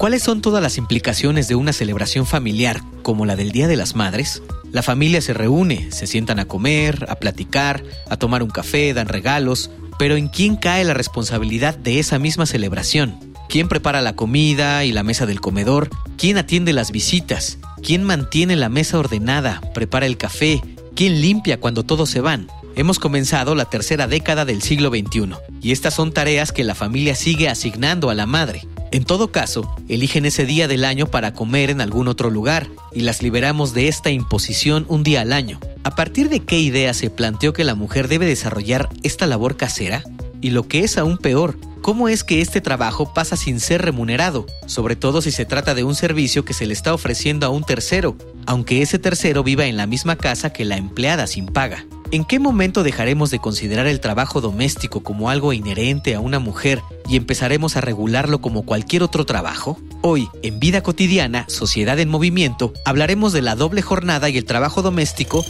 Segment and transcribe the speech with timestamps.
[0.00, 3.94] ¿Cuáles son todas las implicaciones de una celebración familiar como la del Día de las
[3.94, 4.42] Madres?
[4.72, 9.08] La familia se reúne, se sientan a comer, a platicar, a tomar un café, dan
[9.08, 13.34] regalos, pero ¿en quién cae la responsabilidad de esa misma celebración?
[13.50, 15.90] ¿Quién prepara la comida y la mesa del comedor?
[16.16, 17.58] ¿Quién atiende las visitas?
[17.82, 20.62] ¿Quién mantiene la mesa ordenada, prepara el café?
[20.96, 22.48] ¿Quién limpia cuando todos se van?
[22.74, 27.14] Hemos comenzado la tercera década del siglo XXI y estas son tareas que la familia
[27.14, 28.62] sigue asignando a la madre.
[28.92, 33.02] En todo caso, eligen ese día del año para comer en algún otro lugar y
[33.02, 35.60] las liberamos de esta imposición un día al año.
[35.84, 40.02] ¿A partir de qué idea se planteó que la mujer debe desarrollar esta labor casera?
[40.40, 44.46] Y lo que es aún peor, ¿cómo es que este trabajo pasa sin ser remunerado?
[44.66, 47.62] Sobre todo si se trata de un servicio que se le está ofreciendo a un
[47.62, 51.86] tercero, aunque ese tercero viva en la misma casa que la empleada sin paga.
[52.10, 56.82] ¿En qué momento dejaremos de considerar el trabajo doméstico como algo inherente a una mujer
[57.10, 59.76] y empezaremos a regularlo como cualquier otro trabajo?
[60.00, 64.80] Hoy, en Vida Cotidiana, Sociedad en Movimiento, hablaremos de la doble jornada y el trabajo
[64.80, 65.44] doméstico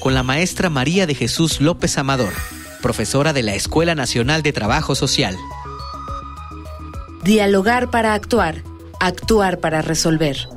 [0.00, 2.34] con la maestra María de Jesús López Amador,
[2.82, 5.36] profesora de la Escuela Nacional de Trabajo Social.
[7.24, 8.62] Dialogar para actuar,
[9.00, 10.48] actuar para resolver.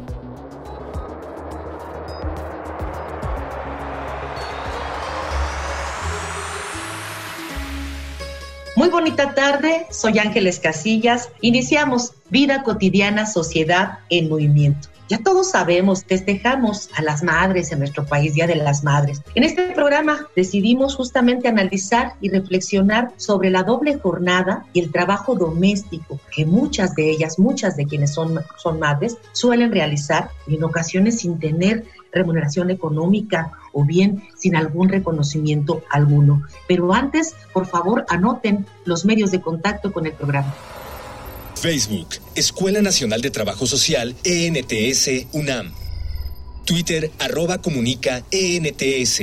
[8.83, 11.29] Muy bonita tarde, soy Ángeles Casillas.
[11.39, 14.89] Iniciamos Vida Cotidiana, Sociedad en Movimiento.
[15.07, 19.21] Ya todos sabemos, festejamos a las madres en nuestro país, Día de las Madres.
[19.35, 25.35] En este programa decidimos justamente analizar y reflexionar sobre la doble jornada y el trabajo
[25.35, 30.63] doméstico que muchas de ellas, muchas de quienes son, son madres, suelen realizar y en
[30.65, 36.43] ocasiones sin tener remuneración económica o bien sin algún reconocimiento alguno.
[36.67, 40.53] Pero antes, por favor, anoten los medios de contacto con el programa.
[41.55, 45.73] Facebook, Escuela Nacional de Trabajo Social, ENTS, UNAM.
[46.65, 49.21] Twitter, arroba comunica, ENTS.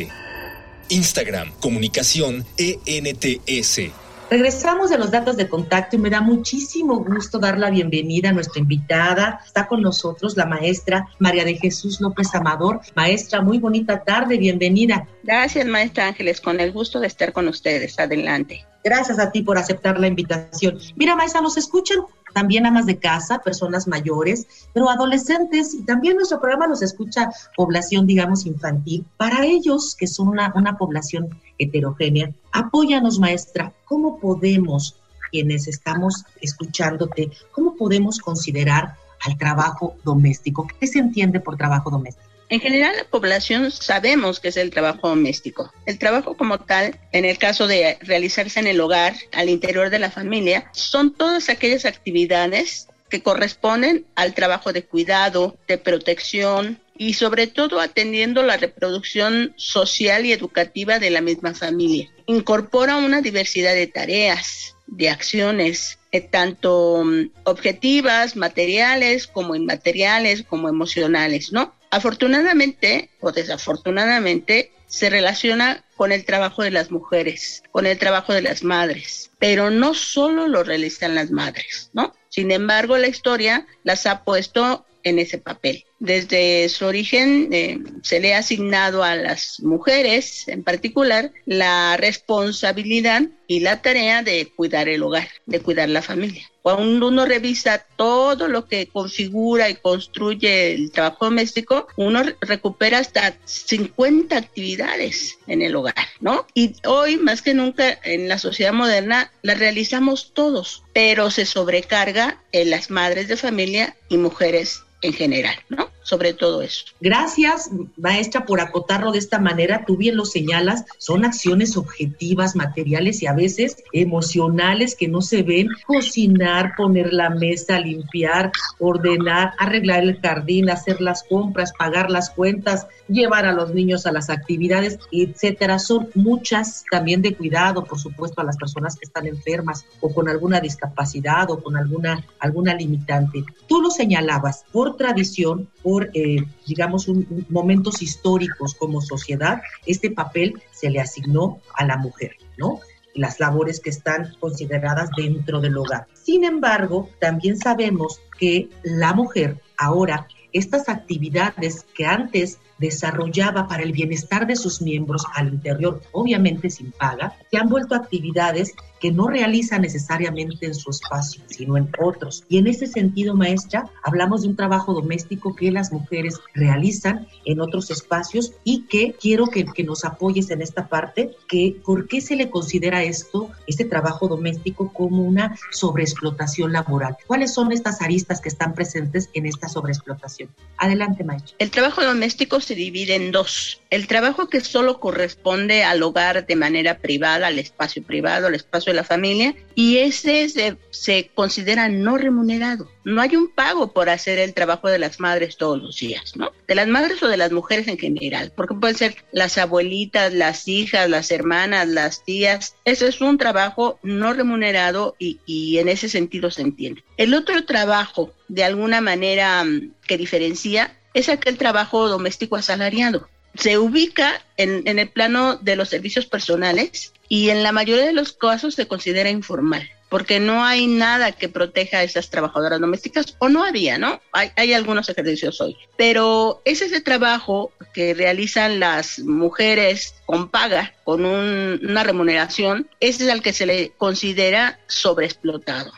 [0.89, 3.93] Instagram, comunicación, ENTS.
[4.31, 8.33] Regresamos de los datos de contacto y me da muchísimo gusto dar la bienvenida a
[8.33, 9.41] nuestra invitada.
[9.45, 12.81] Está con nosotros la maestra María de Jesús López Amador.
[12.95, 15.09] Maestra, muy bonita tarde, bienvenida.
[15.25, 17.99] Gracias, maestra Ángeles, con el gusto de estar con ustedes.
[17.99, 18.70] Adelante.
[18.83, 20.79] Gracias a ti por aceptar la invitación.
[20.97, 21.99] Mira, maestra, nos escuchan
[22.33, 28.07] también amas de casa, personas mayores, pero adolescentes y también nuestro programa nos escucha población,
[28.07, 29.05] digamos, infantil.
[29.17, 33.73] Para ellos, que son una, una población heterogénea, apóyanos, maestra.
[33.85, 34.97] ¿Cómo podemos,
[35.31, 38.95] quienes estamos escuchándote, cómo podemos considerar
[39.27, 40.67] al trabajo doméstico?
[40.79, 42.30] ¿Qué se entiende por trabajo doméstico?
[42.51, 45.73] En general, la población sabemos que es el trabajo doméstico.
[45.87, 50.01] El trabajo como tal, en el caso de realizarse en el hogar, al interior de
[50.01, 57.15] la familia, son todas aquellas actividades que corresponden al trabajo de cuidado, de protección y
[57.15, 62.11] sobre todo atendiendo la reproducción social y educativa de la misma familia.
[62.27, 70.69] Incorpora una diversidad de tareas, de acciones, eh, tanto mm, objetivas, materiales, como inmateriales, como
[70.69, 71.73] emocionales, ¿no?
[71.91, 78.43] Afortunadamente o desafortunadamente se relaciona con el trabajo de las mujeres, con el trabajo de
[78.43, 82.13] las madres, pero no solo lo realizan las madres, ¿no?
[82.29, 85.85] Sin embargo, la historia las ha puesto en ese papel.
[85.99, 93.23] Desde su origen eh, se le ha asignado a las mujeres en particular la responsabilidad
[93.47, 96.50] y la tarea de cuidar el hogar, de cuidar la familia.
[96.63, 103.37] Cuando uno revisa todo lo que configura y construye el trabajo doméstico, uno recupera hasta
[103.45, 106.47] 50 actividades en el hogar, ¿no?
[106.55, 112.43] Y hoy, más que nunca, en la sociedad moderna, las realizamos todos, pero se sobrecarga
[112.53, 115.91] en las madres de familia y mujeres en general, ¿no?
[116.11, 116.87] Sobre todo eso.
[117.01, 119.85] Gracias, maestra, por acotarlo de esta manera.
[119.87, 125.45] Tú bien lo señalas, son acciones objetivas, materiales y a veces emocionales que no se
[125.45, 125.69] ven.
[125.87, 132.89] Cocinar, poner la mesa, limpiar, ordenar, arreglar el jardín, hacer las compras, pagar las cuentas,
[133.07, 135.79] llevar a los niños a las actividades, etcétera.
[135.79, 140.29] Son muchas también de cuidado, por supuesto, a las personas que están enfermas o con
[140.29, 143.45] alguna discapacidad o con alguna, alguna limitante.
[143.69, 147.09] Tú lo señalabas, por tradición, por, eh, digamos,
[147.49, 152.81] momentos históricos como sociedad, este papel se le asignó a la mujer, ¿no?
[153.15, 156.07] las labores que están consideradas dentro del hogar.
[156.15, 163.93] Sin embargo, también sabemos que la mujer ahora, estas actividades que antes desarrollaba para el
[163.93, 169.29] bienestar de sus miembros al interior, obviamente sin paga, se han vuelto actividades que no
[169.29, 172.45] realiza necesariamente en su espacio, sino en otros.
[172.49, 177.61] Y en ese sentido, maestra, hablamos de un trabajo doméstico que las mujeres realizan en
[177.61, 182.21] otros espacios y que quiero que, que nos apoyes en esta parte, que por qué
[182.21, 187.17] se le considera esto, este trabajo doméstico, como una sobreexplotación laboral.
[187.27, 190.51] ¿Cuáles son estas aristas que están presentes en esta sobreexplotación?
[190.77, 191.57] Adelante, maestra.
[191.59, 193.81] El trabajo doméstico se divide en dos.
[193.91, 198.90] El trabajo que solo corresponde al hogar de manera privada, al espacio privado, al espacio
[198.91, 200.49] de la familia y ese
[200.91, 202.91] se, considera no remunerado.
[203.05, 206.53] No hay un pago por hacer el trabajo de las madres todos los días, ¿no?
[206.69, 210.69] De las madres o de las mujeres en general, porque pueden ser las abuelitas, las
[210.69, 212.77] hijas, las hermanas, las tías.
[212.85, 217.03] Ese es un trabajo no remunerado y, y en ese sentido se entiende.
[217.17, 223.79] El otro trabajo, de alguna manera mm, que diferencia, es aquel trabajo doméstico asalariado se
[223.79, 228.75] ubica en, el plano de los servicios personales y en la mayoría de los casos
[228.75, 233.65] se considera informal, porque no hay nada que proteja a esas trabajadoras domésticas, o no
[233.65, 234.21] había, ¿no?
[234.33, 240.95] Hay, hay algunos ejercicios hoy, pero es ese trabajo que realizan las mujeres con paga,
[241.05, 245.93] con un, una remuneración, ese es al que se le considera sobreexplotado.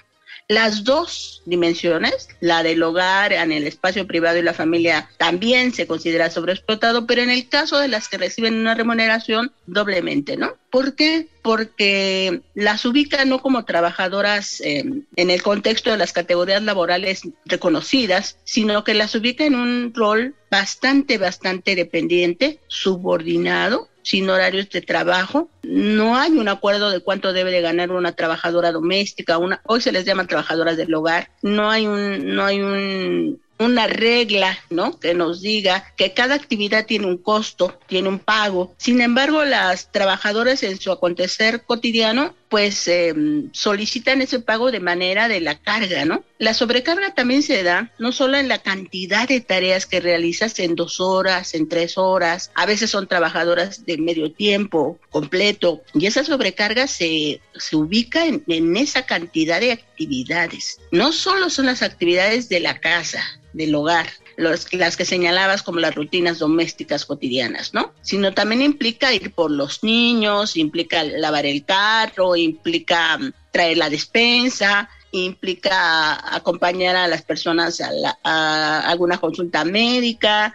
[0.49, 5.87] Las dos dimensiones, la del hogar, en el espacio privado y la familia, también se
[5.87, 10.57] considera sobreexplotado, pero en el caso de las que reciben una remuneración, doblemente, ¿no?
[10.71, 11.29] ¿Por qué?
[11.43, 14.85] Porque las ubica no como trabajadoras eh,
[15.17, 20.35] en el contexto de las categorías laborales reconocidas, sino que las ubica en un rol
[20.51, 25.49] bastante, bastante dependiente, subordinado, sin horarios de trabajo.
[25.63, 30.05] No hay un acuerdo de cuánto debe de ganar una trabajadora doméstica, hoy se les
[30.05, 31.31] llama trabajadoras del hogar.
[31.43, 34.99] No hay un, no hay un, una regla, ¿no?
[34.99, 38.75] Que nos diga que cada actividad tiene un costo, tiene un pago.
[38.77, 43.15] Sin embargo, las trabajadoras en su acontecer cotidiano, pues eh,
[43.53, 46.23] solicitan ese pago de manera de la carga, ¿no?
[46.39, 50.75] La sobrecarga también se da no solo en la cantidad de tareas que realizas en
[50.75, 56.25] dos horas, en tres horas, a veces son trabajadoras de medio tiempo, completo, y esa
[56.25, 60.79] sobrecarga se, se ubica en, en esa cantidad de actividades.
[60.91, 63.25] No solo son las actividades de la casa,
[63.55, 67.93] del hogar, los, las que señalabas como las rutinas domésticas cotidianas, ¿no?
[68.03, 73.91] Sino también implica ir por los niños, implica lavar el carro, implica mm, traer la
[73.91, 80.55] despensa, implica acompañar a las personas a, la, a alguna consulta médica,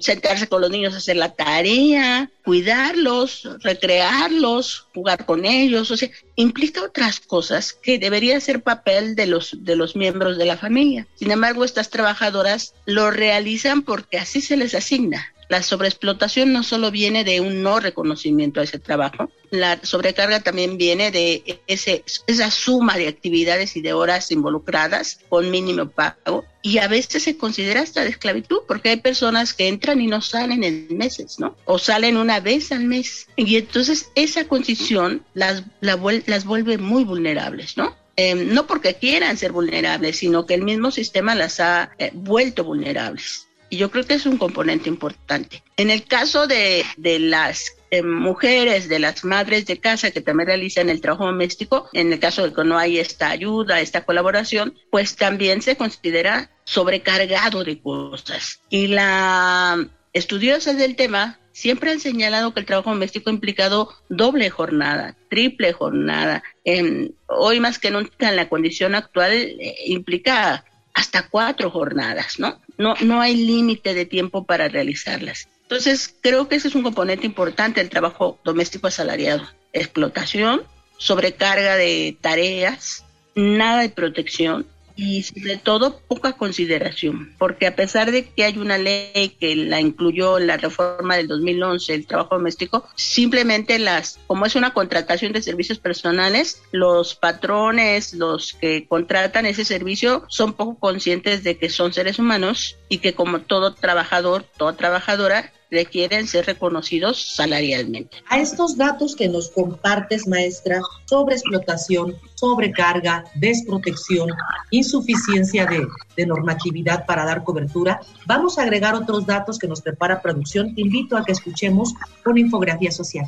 [0.00, 6.10] sentarse con los niños a hacer la tarea, cuidarlos, recrearlos, jugar con ellos, o sea,
[6.36, 11.06] implica otras cosas que debería ser papel de los, de los miembros de la familia.
[11.16, 15.32] Sin embargo, estas trabajadoras lo realizan porque así se les asigna.
[15.50, 20.78] La sobreexplotación no solo viene de un no reconocimiento a ese trabajo, la sobrecarga también
[20.78, 26.86] viene de esa suma de actividades y de horas involucradas con mínimo pago y a
[26.86, 30.86] veces se considera hasta de esclavitud porque hay personas que entran y no salen en
[30.96, 31.56] meses, ¿no?
[31.64, 33.26] O salen una vez al mes.
[33.34, 37.96] Y entonces esa condición las, la, las vuelve muy vulnerables, ¿no?
[38.16, 42.62] Eh, no porque quieran ser vulnerables, sino que el mismo sistema las ha eh, vuelto
[42.62, 43.48] vulnerables.
[43.70, 45.62] Y yo creo que es un componente importante.
[45.76, 50.48] En el caso de, de las eh, mujeres, de las madres de casa que también
[50.48, 54.74] realizan el trabajo doméstico, en el caso de que no hay esta ayuda, esta colaboración,
[54.90, 58.60] pues también se considera sobrecargado de cosas.
[58.70, 64.50] Y la estudiosa del tema siempre han señalado que el trabajo doméstico ha implicado doble
[64.50, 66.44] jornada, triple jornada.
[66.64, 72.60] En, hoy más que nunca en la condición actual eh, implica hasta cuatro jornadas, ¿no?
[72.80, 75.48] No, no hay límite de tiempo para realizarlas.
[75.64, 79.46] Entonces, creo que ese es un componente importante del trabajo doméstico asalariado.
[79.74, 80.62] Explotación,
[80.96, 84.66] sobrecarga de tareas, nada de protección
[85.00, 89.80] y sobre todo poca consideración, porque a pesar de que hay una ley que la
[89.80, 95.40] incluyó la reforma del 2011, el trabajo doméstico, simplemente las, como es una contratación de
[95.40, 101.94] servicios personales, los patrones, los que contratan ese servicio, son poco conscientes de que son
[101.94, 108.18] seres humanos y que como todo trabajador, toda trabajadora, requieren ser reconocidos salarialmente.
[108.28, 114.30] A estos datos que nos compartes, maestra, sobre explotación, sobrecarga, desprotección,
[114.70, 115.86] insuficiencia de,
[116.16, 120.74] de, normatividad para dar cobertura, vamos a agregar otros datos que nos prepara producción.
[120.74, 123.26] Te invito a que escuchemos una infografía social.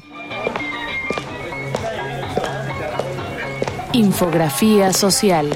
[3.93, 5.49] Infografía social.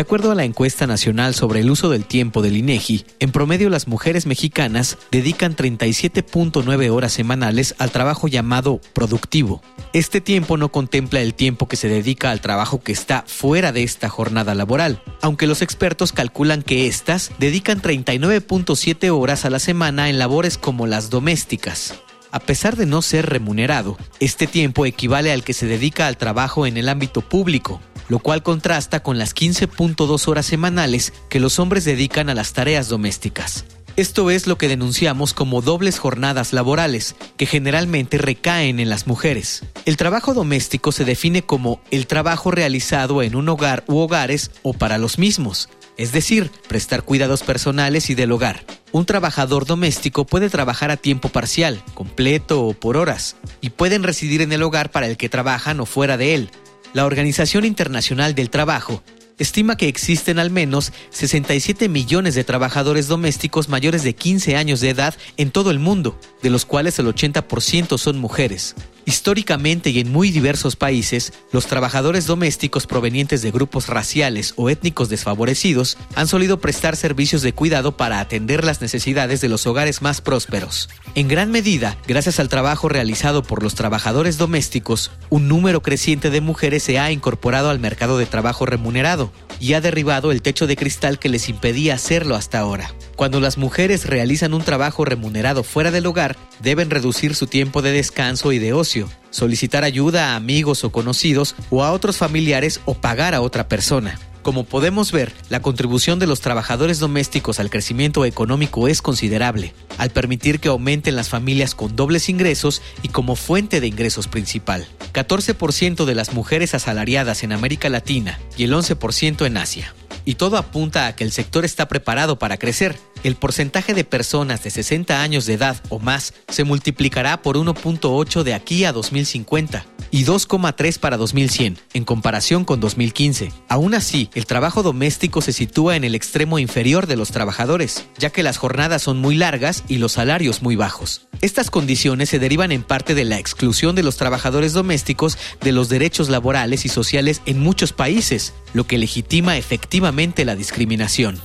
[0.00, 3.68] De acuerdo a la encuesta nacional sobre el uso del tiempo del INEGI, en promedio
[3.68, 9.60] las mujeres mexicanas dedican 37.9 horas semanales al trabajo llamado productivo.
[9.92, 13.82] Este tiempo no contempla el tiempo que se dedica al trabajo que está fuera de
[13.82, 20.08] esta jornada laboral, aunque los expertos calculan que éstas dedican 39.7 horas a la semana
[20.08, 21.92] en labores como las domésticas.
[22.32, 26.64] A pesar de no ser remunerado, este tiempo equivale al que se dedica al trabajo
[26.64, 27.80] en el ámbito público,
[28.10, 32.88] lo cual contrasta con las 15.2 horas semanales que los hombres dedican a las tareas
[32.88, 33.64] domésticas.
[33.94, 39.62] Esto es lo que denunciamos como dobles jornadas laborales, que generalmente recaen en las mujeres.
[39.84, 44.72] El trabajo doméstico se define como el trabajo realizado en un hogar u hogares o
[44.72, 48.64] para los mismos, es decir, prestar cuidados personales y del hogar.
[48.90, 54.42] Un trabajador doméstico puede trabajar a tiempo parcial, completo o por horas, y pueden residir
[54.42, 56.50] en el hogar para el que trabajan o fuera de él,
[56.92, 59.02] la Organización Internacional del Trabajo
[59.38, 64.90] estima que existen al menos 67 millones de trabajadores domésticos mayores de 15 años de
[64.90, 68.74] edad en todo el mundo, de los cuales el 80% son mujeres.
[69.04, 75.08] Históricamente y en muy diversos países, los trabajadores domésticos provenientes de grupos raciales o étnicos
[75.08, 80.20] desfavorecidos han solido prestar servicios de cuidado para atender las necesidades de los hogares más
[80.20, 80.88] prósperos.
[81.14, 86.40] En gran medida, gracias al trabajo realizado por los trabajadores domésticos, un número creciente de
[86.40, 90.76] mujeres se ha incorporado al mercado de trabajo remunerado y ha derribado el techo de
[90.76, 92.94] cristal que les impedía hacerlo hasta ahora.
[93.20, 97.92] Cuando las mujeres realizan un trabajo remunerado fuera del hogar, deben reducir su tiempo de
[97.92, 102.94] descanso y de ocio, solicitar ayuda a amigos o conocidos o a otros familiares o
[102.94, 104.18] pagar a otra persona.
[104.40, 110.08] Como podemos ver, la contribución de los trabajadores domésticos al crecimiento económico es considerable, al
[110.08, 114.88] permitir que aumenten las familias con dobles ingresos y como fuente de ingresos principal.
[115.12, 119.94] 14% de las mujeres asalariadas en América Latina y el 11% en Asia.
[120.24, 122.96] Y todo apunta a que el sector está preparado para crecer.
[123.22, 128.42] El porcentaje de personas de 60 años de edad o más se multiplicará por 1.8
[128.42, 133.52] de aquí a 2050 y 2,3 para 2100, en comparación con 2015.
[133.68, 138.30] Aún así, el trabajo doméstico se sitúa en el extremo inferior de los trabajadores, ya
[138.30, 141.28] que las jornadas son muy largas y los salarios muy bajos.
[141.42, 145.88] Estas condiciones se derivan en parte de la exclusión de los trabajadores domésticos de los
[145.88, 151.38] derechos laborales y sociales en muchos países, lo que legitima efectivamente la discriminación.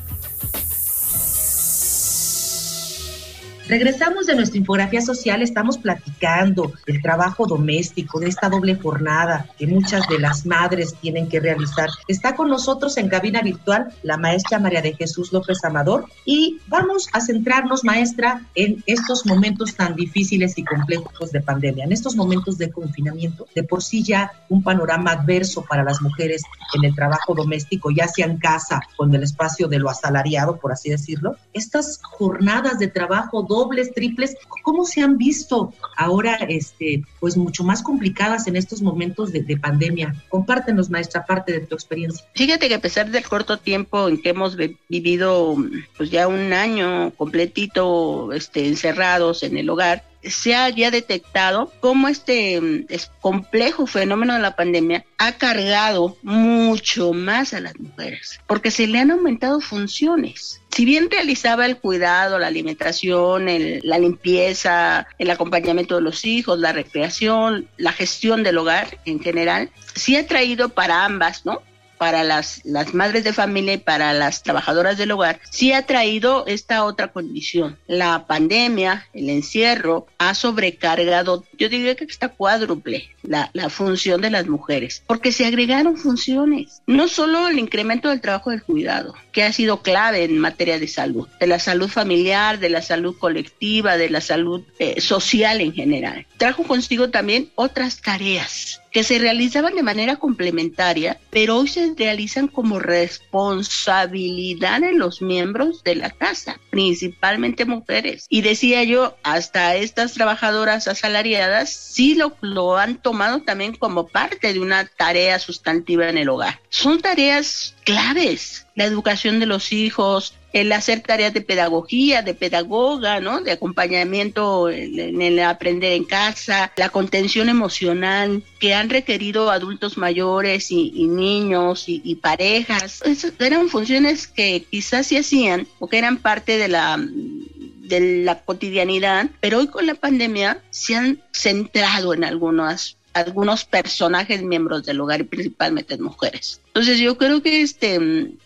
[3.68, 9.66] Regresamos de nuestra infografía social, estamos platicando del trabajo doméstico, de esta doble jornada que
[9.66, 11.90] muchas de las madres tienen que realizar.
[12.08, 17.10] Está con nosotros en cabina virtual la maestra María de Jesús López Amador y vamos
[17.12, 22.60] a centrarnos, maestra, en estos momentos tan difíciles y complejos de pandemia, en estos momentos
[22.60, 26.44] de confinamiento, de por sí ya un panorama adverso para las mujeres
[26.76, 30.72] en el trabajo doméstico, ya sea en casa, con el espacio de lo asalariado, por
[30.72, 31.36] así decirlo.
[31.52, 37.82] Estas jornadas de trabajo dobles, triples, ¿cómo se han visto ahora, este, pues mucho más
[37.82, 40.16] complicadas en estos momentos de, de pandemia?
[40.30, 42.26] Compártenos, maestra, parte de tu experiencia.
[42.34, 44.58] Fíjate que a pesar del corto tiempo en que hemos
[44.90, 45.56] vivido,
[45.98, 52.08] pues ya un año completito, este, encerrados en el hogar, se ha ya detectado cómo
[52.08, 52.86] este mm,
[53.22, 59.00] complejo fenómeno de la pandemia ha cargado mucho más a las mujeres, porque se le
[59.00, 60.62] han aumentado funciones.
[60.72, 63.46] Si bien realizaba el cuidado, la alimentación,
[63.84, 69.70] la limpieza, el acompañamiento de los hijos, la recreación, la gestión del hogar en general,
[69.94, 71.62] sí ha traído para ambas, ¿no?
[71.98, 76.46] Para las, las madres de familia y para las trabajadoras del hogar, sí ha traído
[76.48, 77.78] esta otra condición.
[77.88, 84.30] La pandemia, el encierro, ha sobrecargado, yo diría que está cuádruple la, la función de
[84.30, 89.44] las mujeres, porque se agregaron funciones, no solo el incremento del trabajo del cuidado, que
[89.44, 93.98] ha sido clave en materia de salud, de la salud familiar, de la salud colectiva,
[93.98, 96.26] de la salud eh, social en general.
[96.38, 102.48] Trajo consigo también otras tareas que se realizaban de manera complementaria, pero hoy se realizan
[102.48, 108.26] como responsabilidad de los miembros de la casa, principalmente mujeres.
[108.30, 114.54] Y decía yo, hasta estas trabajadoras asalariadas sí lo, lo han tomado también como parte
[114.54, 116.62] de una tarea sustantiva en el hogar.
[116.70, 123.20] Son tareas claves, la educación de los hijos, el hacer tareas de pedagogía, de pedagoga,
[123.20, 123.42] ¿no?
[123.42, 130.72] De acompañamiento en el aprender en casa, la contención emocional que han requerido adultos mayores
[130.72, 133.02] y, niños y, parejas.
[133.02, 138.40] Esas eran funciones que quizás se hacían o que eran parte de la de la
[138.40, 145.00] cotidianidad, pero hoy con la pandemia se han centrado en algunas algunos personajes miembros del
[145.00, 146.62] hogar y principalmente mujeres.
[146.68, 147.98] Entonces yo creo que este,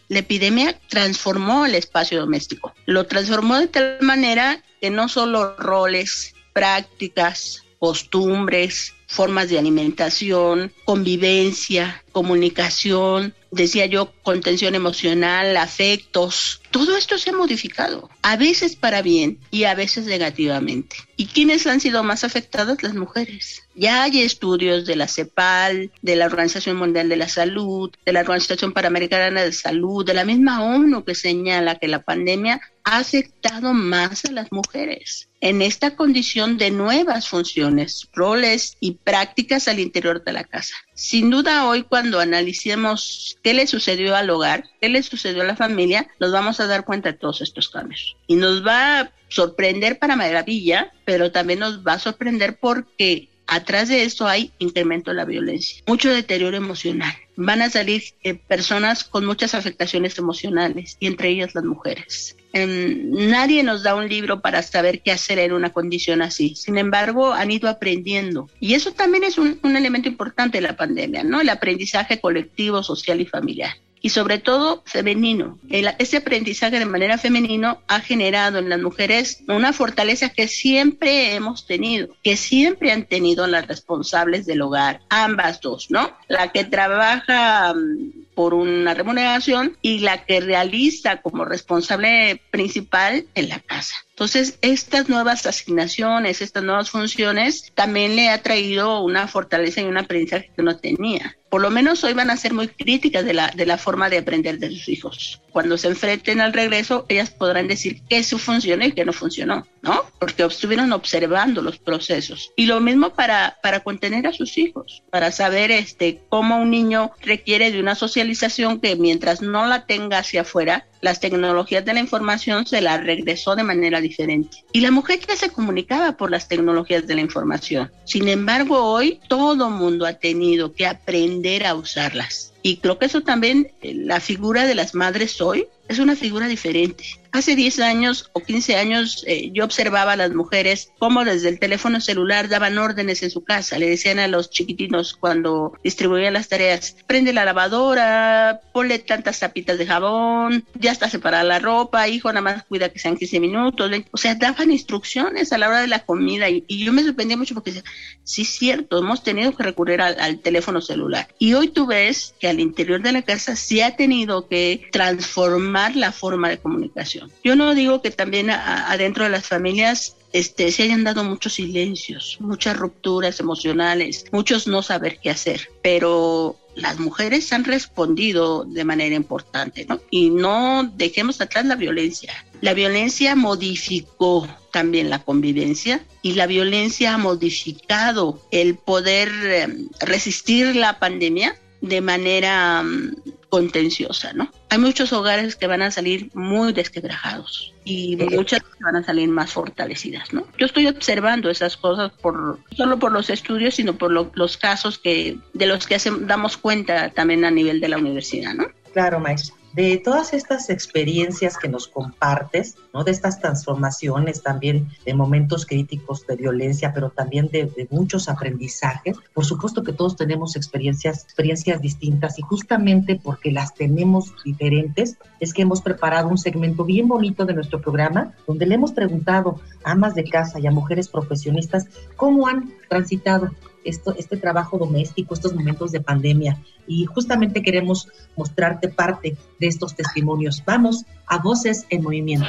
[0.08, 2.74] la epidemia transformó el espacio doméstico.
[2.86, 12.04] Lo transformó de tal manera que no solo roles, prácticas, costumbres, formas de alimentación, convivencia,
[12.10, 16.62] comunicación, decía yo, contención emocional, afectos.
[16.72, 20.98] Todo esto se ha modificado, a veces para bien y a veces negativamente.
[21.16, 22.84] ¿Y quiénes han sido más afectadas?
[22.84, 23.64] Las mujeres.
[23.76, 28.22] Ya hay estudios de la CEPAL, de la Organización Mundial de la Salud, de la
[28.22, 33.74] Organización Panamericana de Salud, de la misma ONU que señala que la pandemia ha afectado
[33.74, 40.24] más a las mujeres en esta condición de nuevas funciones, roles y prácticas al interior
[40.24, 40.76] de la casa.
[41.00, 45.56] Sin duda hoy cuando analicemos qué le sucedió al hogar, qué le sucedió a la
[45.56, 48.18] familia, nos vamos a dar cuenta de todos estos cambios.
[48.28, 53.90] Y nos va a sorprender para maravilla, pero también nos va a sorprender porque atrás
[53.90, 57.14] de esto hay incremento de la violencia, mucho deterioro emocional.
[57.36, 62.36] Van a salir eh, personas con muchas afectaciones emocionales y entre ellas las mujeres.
[62.54, 66.56] Em, nadie nos da un libro para saber qué hacer en una condición así.
[66.56, 68.50] Sin embargo, han ido aprendiendo.
[68.60, 71.42] Y eso también es un, un elemento importante de la pandemia, ¿no?
[71.42, 75.60] El aprendizaje colectivo, social y familiar y sobre todo femenino.
[75.70, 81.66] ese aprendizaje de manera femenino ha generado en las mujeres una fortaleza que siempre hemos
[81.66, 86.12] tenido, que siempre han tenido las responsables del hogar, ambas dos, ¿no?
[86.28, 93.50] La que trabaja mm, por una remuneración y la que realiza como responsable principal en
[93.50, 93.96] la casa.
[94.12, 99.98] Entonces, estas nuevas asignaciones, estas nuevas funciones, también le ha traído una fortaleza y un
[99.98, 101.38] aprendizaje que no tenía.
[101.50, 104.20] Por lo menos hoy van a ser muy críticas de la, de la forma de
[104.20, 105.42] aprender de sus hijos.
[105.52, 109.66] Cuando se enfrenten al regreso, ellas podrán decir qué su funcionó y qué no funcionó,
[109.82, 110.06] ¿no?
[110.20, 112.52] Porque estuvieron observando los procesos.
[112.56, 117.12] Y lo mismo para, para contener a sus hijos, para saber este, cómo un niño
[117.22, 122.02] requiere de una socialización que mientras no la tenga hacia afuera, las tecnologías de la
[122.02, 124.66] información se la regresó de manera diferente.
[124.74, 127.92] Y la mujer ya se comunicaba por las tecnologías de la información.
[128.04, 132.54] Sin embargo, hoy todo mundo ha tenido que aprender a usarlas.
[132.62, 136.48] Y creo que eso también, eh, la figura de las madres hoy es una figura
[136.48, 137.06] diferente.
[137.32, 141.60] Hace 10 años o 15 años eh, yo observaba a las mujeres cómo desde el
[141.60, 143.78] teléfono celular daban órdenes en su casa.
[143.78, 149.78] Le decían a los chiquitinos cuando distribuían las tareas, prende la lavadora, ponle tantas tapitas
[149.78, 153.92] de jabón, ya está separada la ropa, hijo, nada más cuida que sean 15 minutos.
[154.12, 157.54] O sea, daban instrucciones a la hora de la comida y, yo me sorprendía mucho
[157.54, 157.92] porque decía,
[158.24, 161.28] sí es cierto, hemos tenido que recurrir al, al teléfono celular.
[161.38, 165.96] Y hoy tú ves que al interior de la casa se ha tenido que transformar
[165.96, 170.84] la forma de comunicación yo no digo que también adentro de las familias este, se
[170.84, 177.52] hayan dado muchos silencios, muchas rupturas emocionales, muchos no saber qué hacer, pero las mujeres
[177.52, 180.00] han respondido de manera importante, ¿no?
[180.10, 182.46] Y no dejemos atrás la violencia.
[182.62, 190.76] La violencia modificó también la convivencia y la violencia ha modificado el poder em, resistir
[190.76, 193.16] la pandemia de manera em,
[193.50, 194.52] contenciosa, ¿no?
[194.70, 199.28] Hay muchos hogares que van a salir muy desquebrajados y muchas que van a salir
[199.30, 200.46] más fortalecidas, ¿no?
[200.58, 205.38] Yo estoy observando esas cosas por solo por los estudios, sino por los casos que
[205.54, 208.68] de los que damos cuenta también a nivel de la universidad, ¿no?
[208.94, 213.04] Claro, maestra de todas estas experiencias que nos compartes, ¿no?
[213.04, 219.18] De estas transformaciones también de momentos críticos de violencia, pero también de, muchos aprendizajes.
[219.34, 225.54] Por supuesto que todos tenemos experiencias, experiencias distintas y justamente porque las tenemos diferentes es
[225.54, 229.92] que hemos preparado un segmento bien bonito de nuestro programa donde le hemos preguntado a
[229.92, 233.52] amas de casa y a mujeres profesionistas cómo han transitado
[233.84, 236.62] esto, este trabajo doméstico, estos momentos de pandemia.
[236.88, 240.64] Y justamente queremos mostrarte parte de estos testimonios.
[240.66, 242.48] Vamos a Voces en Movimiento.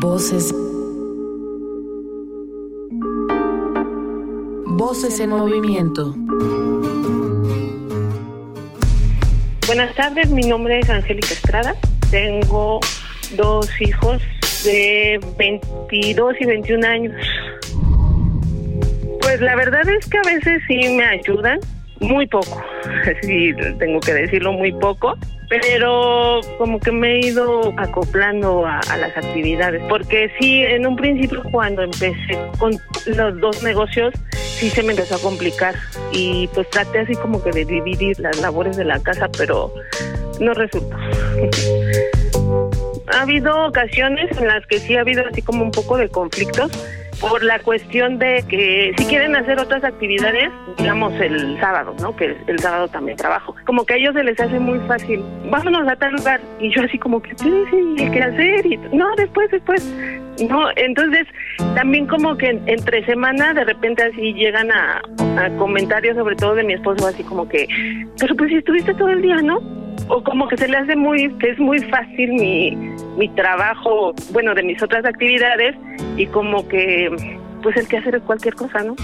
[0.00, 0.52] Voces.
[4.66, 6.14] Voces en movimiento.
[9.66, 11.76] Buenas tardes, mi nombre es Angélica Estrada.
[12.10, 12.80] Tengo
[13.36, 14.20] dos hijos
[14.64, 17.14] de 22 y 21 años.
[19.20, 21.60] Pues la verdad es que a veces sí me ayudan,
[22.00, 22.62] muy poco,
[23.22, 25.16] sí, tengo que decirlo muy poco,
[25.48, 31.42] pero como que me he ido acoplando a, las actividades, porque sí, en un principio
[31.52, 32.72] cuando empecé con
[33.06, 35.74] los dos negocios, sí se me empezó a complicar
[36.12, 39.72] y pues traté así como que de dividir las labores de la casa, pero
[40.40, 40.96] no resultó.
[43.12, 46.70] ha habido ocasiones en las que sí ha habido así como un poco de conflictos
[47.20, 52.16] por la cuestión de que si quieren hacer otras actividades, digamos el sábado, ¿no?
[52.16, 53.54] Que el sábado también trabajo.
[53.64, 56.40] Como que a ellos se les hace muy fácil, vámonos a tal lugar.
[56.58, 57.64] Y yo así como que, sí,
[57.96, 58.66] ¿qué hacer?
[58.66, 59.82] Y, no, después, después.
[60.48, 61.26] No, entonces
[61.74, 65.02] también como que entre semana de repente así llegan a,
[65.58, 67.66] comentarios, sobre todo de mi esposo, así como que,
[68.18, 69.60] pero pues si estuviste todo el día, ¿no?
[70.08, 72.76] o como que se le hace muy, es muy fácil mi,
[73.16, 75.76] mi trabajo, bueno, de mis otras actividades
[76.16, 77.08] y como que
[77.62, 78.96] pues el que hacer cualquier cosa, ¿no?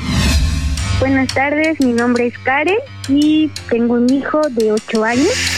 [1.00, 5.57] Buenas tardes, mi nombre es Karen y tengo un hijo de 8 años.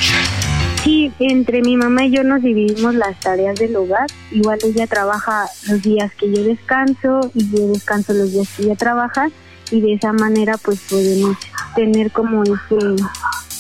[0.85, 4.07] Sí, entre mi mamá y yo nos dividimos las tareas del hogar.
[4.31, 8.77] Igual ella trabaja los días que yo descanso y yo descanso los días que ella
[8.77, 9.31] trabaja
[9.71, 11.37] y de esa manera pues podemos
[11.77, 12.97] tener como ese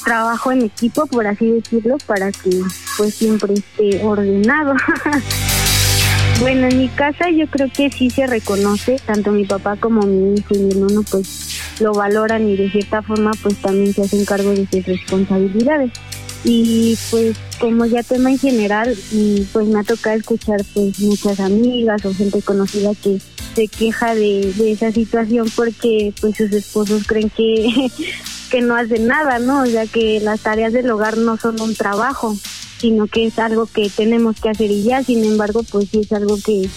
[0.03, 2.63] trabajo en equipo, por así decirlo, para que
[2.97, 4.75] pues siempre esté ordenado.
[6.41, 10.39] bueno, en mi casa yo creo que sí se reconoce, tanto mi papá como mi
[10.39, 14.25] hijo y mi hermano pues lo valoran y de cierta forma pues también se hacen
[14.25, 15.93] cargo de sus responsabilidades.
[16.45, 18.97] Y pues como ya tema en general,
[19.53, 23.19] pues me ha tocado escuchar pues muchas amigas o gente conocida que
[23.55, 27.91] se queja de, de esa situación porque pues sus esposos creen que
[28.51, 29.65] que no hacen nada, ¿no?
[29.65, 32.37] Ya que las tareas del hogar no son un trabajo,
[32.79, 36.13] sino que es algo que tenemos que hacer y ya, sin embargo, pues sí es
[36.13, 36.69] algo que,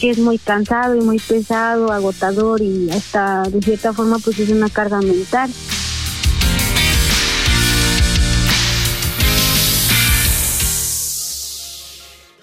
[0.00, 4.50] que es muy cansado y muy pesado, agotador y hasta de cierta forma pues es
[4.50, 5.50] una carga mental.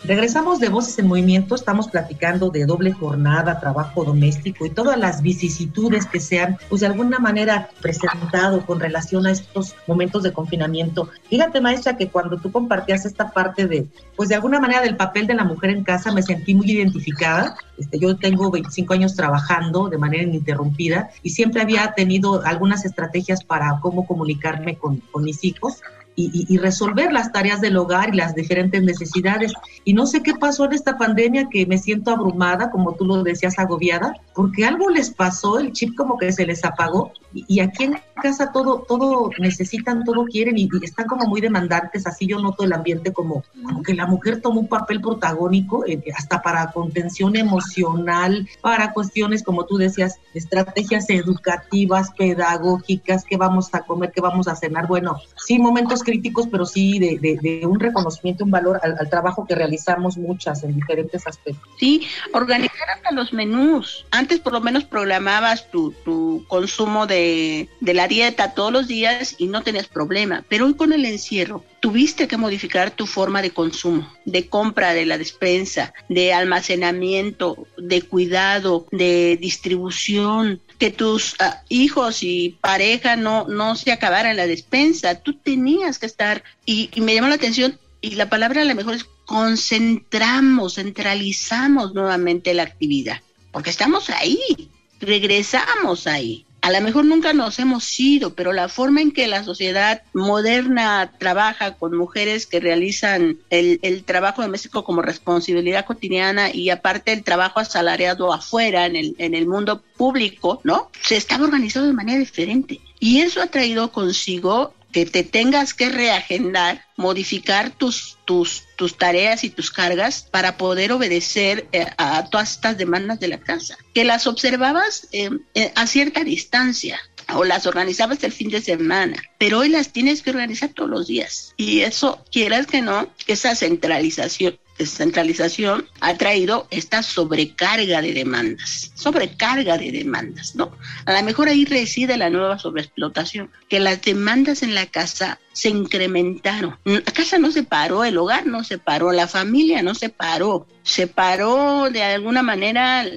[0.07, 5.21] Regresamos de Voces en Movimiento, estamos platicando de doble jornada, trabajo doméstico y todas las
[5.21, 10.31] vicisitudes que se han, pues de alguna manera, presentado con relación a estos momentos de
[10.31, 11.09] confinamiento.
[11.29, 15.27] Fíjate, maestra, que cuando tú compartías esta parte de, pues de alguna manera del papel
[15.27, 17.57] de la mujer en casa, me sentí muy identificada.
[17.77, 23.43] Este, yo tengo 25 años trabajando de manera ininterrumpida y siempre había tenido algunas estrategias
[23.43, 25.81] para cómo comunicarme con, con mis hijos
[26.19, 29.53] y, resolver las tareas del hogar y las diferentes necesidades.
[29.85, 33.21] Y no sé qué pasó en esta pandemia que me siento abrumada, como tú lo
[33.21, 37.83] decías, agobiada, porque algo les pasó, el chip como que se les apagó y, aquí
[37.83, 42.63] en casa todo, todo necesitan, todo quieren y, están como muy demandantes, así yo noto
[42.63, 47.35] el ambiente como, como que la mujer toma un papel protagónico, eh, hasta para contención
[47.35, 54.47] emocional, para cuestiones, como tú decías, estrategias educativas, pedagógicas, qué vamos a comer, qué vamos
[54.47, 59.45] a cenar, bueno, sí, momentos críticos, pero sí de, un reconocimiento, un valor al, trabajo
[59.45, 61.69] que realizamos muchas en diferentes aspectos.
[61.77, 64.05] Sí, organizar hasta los menús.
[64.11, 69.35] Antes por lo menos programabas tu, tu consumo de, de la dieta todos los días
[69.37, 73.51] y no tenías problema, pero hoy con el encierro tuviste que modificar tu forma de
[73.51, 81.63] consumo, de compra de la despensa, de almacenamiento, de cuidado, de distribución, que tus ah,
[81.69, 85.15] hijos y pareja no, no se acabaran la despensa.
[85.15, 88.95] Tú tenías que estar, y, me llama la atención, y la palabra a lo mejor
[88.95, 97.31] es concentramos, centralizamos nuevamente la actividad, porque estamos ahí, regresamos ahí a lo mejor nunca
[97.31, 102.59] nos hemos ido, pero la forma en que la sociedad moderna trabaja con mujeres que
[102.59, 108.97] realizan el, trabajo doméstico como responsabilidad cotidiana y aparte el trabajo asalariado afuera en
[109.33, 110.91] el, mundo público, ¿no?
[111.01, 112.81] Se estaba organizado de manera diferente.
[112.99, 119.43] Y eso ha traído consigo que te tengas que reagendar, modificar tus, tus, tus tareas
[119.43, 124.05] y tus cargas para poder obedecer eh, a todas estas demandas de la casa, que
[124.05, 126.99] las observabas eh, eh, a cierta distancia
[127.33, 131.07] o las organizabas el fin de semana, pero hoy las tienes que organizar todos los
[131.07, 131.53] días.
[131.57, 139.77] Y eso, quieras que no, esa centralización descentralización ha traído esta sobrecarga de demandas, sobrecarga
[139.77, 140.71] de demandas, ¿no?
[141.05, 145.69] A lo mejor ahí reside la nueva sobreexplotación, que las demandas en la casa se
[145.69, 146.77] incrementaron.
[146.83, 150.67] La casa no se paró, el hogar no se paró, la familia no se paró,
[150.83, 153.07] se paró de alguna manera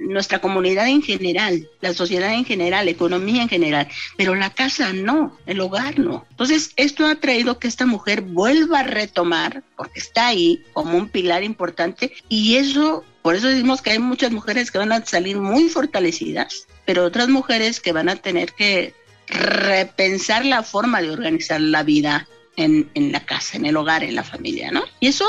[0.00, 4.92] nuestra comunidad en general, la sociedad en general, la economía en general, pero la casa
[4.92, 6.26] no, el hogar no.
[6.28, 11.08] Entonces, esto ha traído que esta mujer vuelva a retomar, porque está ahí como un
[11.08, 15.38] pilar importante, y eso, por eso decimos que hay muchas mujeres que van a salir
[15.38, 18.92] muy fortalecidas, pero otras mujeres que van a tener que
[19.30, 24.14] repensar la forma de organizar la vida en, en, la casa, en el hogar, en
[24.14, 24.82] la familia, ¿no?
[25.00, 25.26] Y eso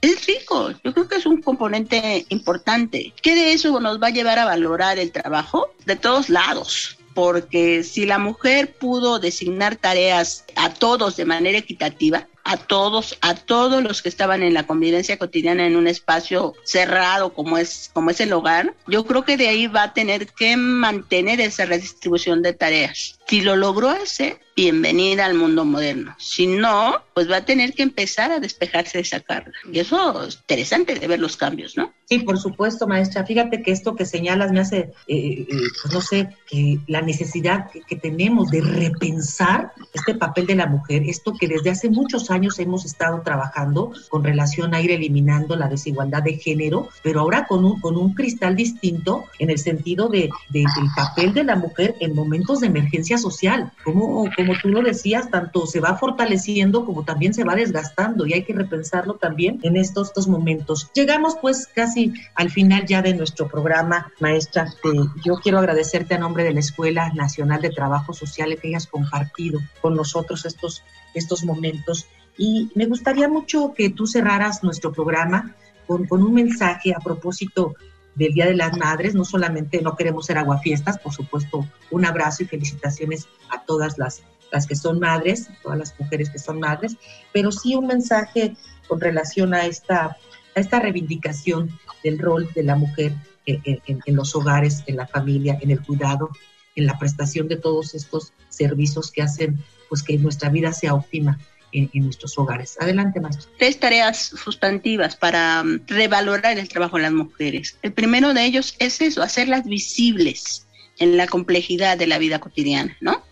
[0.00, 3.14] es rico, yo creo que es un componente importante.
[3.22, 5.72] ¿Qué de eso nos va a llevar a valorar el trabajo?
[5.86, 12.26] De todos lados, porque si la mujer pudo designar tareas a todos de manera equitativa,
[12.44, 17.32] a todos, a todos los que estaban en la convivencia cotidiana en un espacio cerrado
[17.32, 20.56] como es, como es el hogar, yo creo que de ahí va a tener que
[20.56, 23.18] mantener esa redistribución de tareas.
[23.32, 26.14] Si lo logró hacer, bienvenida al mundo moderno.
[26.18, 29.52] Si no, pues va a tener que empezar a despejarse de esa carga.
[29.72, 31.94] Y eso es interesante de ver los cambios, ¿no?
[32.04, 33.24] Sí, por supuesto, maestra.
[33.24, 37.70] Fíjate que esto que señalas me hace, eh, eh, pues no sé, que la necesidad
[37.70, 42.30] que, que tenemos de repensar este papel de la mujer, esto que desde hace muchos
[42.30, 47.46] años hemos estado trabajando con relación a ir eliminando la desigualdad de género, pero ahora
[47.46, 51.56] con un, con un cristal distinto en el sentido de, de del papel de la
[51.56, 53.72] mujer en momentos de emergencia social.
[53.84, 58.34] Como, como tú lo decías, tanto se va fortaleciendo como también se va desgastando y
[58.34, 60.90] hay que repensarlo también en estos, estos momentos.
[60.94, 64.66] Llegamos pues casi al final ya de nuestro programa, maestra.
[64.84, 64.88] Eh,
[65.24, 69.60] yo quiero agradecerte a nombre de la Escuela Nacional de Trabajo Social que hayas compartido
[69.80, 70.82] con nosotros estos,
[71.14, 72.06] estos momentos.
[72.36, 75.54] Y me gustaría mucho que tú cerraras nuestro programa
[75.86, 77.74] con, con un mensaje a propósito
[78.14, 79.14] del Día de las Madres.
[79.14, 84.22] No solamente no queremos ser aguafiestas, por supuesto, un abrazo y felicitaciones a todas las,
[84.50, 86.96] las que son madres, todas las mujeres que son madres,
[87.32, 88.56] pero sí un mensaje
[88.88, 90.16] con relación a esta,
[90.54, 91.70] a esta reivindicación
[92.04, 93.12] del rol de la mujer
[93.46, 96.30] en, en, en los hogares, en la familia, en el cuidado,
[96.76, 101.38] en la prestación de todos estos servicios que hacen pues que nuestra vida sea óptima
[101.72, 102.76] en, en, nuestros hogares.
[102.80, 103.50] Adelante, maestro.
[103.58, 107.78] Tres tareas sustantivas para um, revalorar el trabajo de las mujeres.
[107.82, 110.66] El primero de ellos es eso, hacerlas visibles
[110.98, 113.22] en la complejidad de la vida cotidiana, ¿no?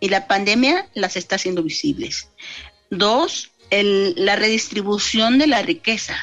[0.00, 2.28] Y la pandemia las está haciendo visibles.
[2.90, 6.16] Dos, el, la redistribución de la riqueza.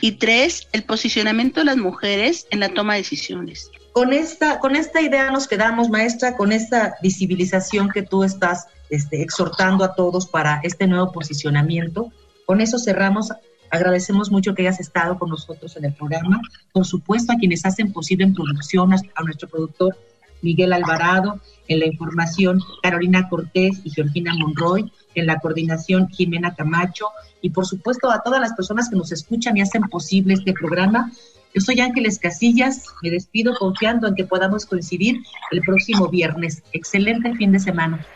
[0.00, 3.70] Y tres, el posicionamiento de las mujeres en la toma de decisiones.
[3.92, 9.22] Con esta, con esta idea nos quedamos, maestra, con esta visibilización que tú estás este,
[9.22, 12.12] exhortando a todos para este nuevo posicionamiento.
[12.46, 13.32] Con eso cerramos.
[13.70, 16.40] Agradecemos mucho que hayas estado con nosotros en el programa.
[16.72, 19.96] Por supuesto, a quienes hacen posible en producción, a nuestro productor
[20.42, 27.06] Miguel Alvarado, en la información Carolina Cortés y Georgina Monroy, en la coordinación Jimena Camacho
[27.42, 31.12] y por supuesto a todas las personas que nos escuchan y hacen posible este programa.
[31.52, 35.16] Yo soy Ángeles Casillas, me despido confiando en que podamos coincidir
[35.50, 36.62] el próximo viernes.
[36.72, 38.06] Excelente fin de semana.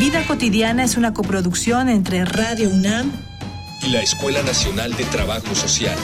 [0.00, 3.12] Vida cotidiana es una coproducción entre Radio UNAM
[3.86, 5.96] y la Escuela Nacional de Trabajo Social.